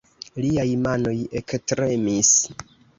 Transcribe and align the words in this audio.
Liaj 0.45 0.65
manoj 0.87 1.15
ektremis. 1.43 2.37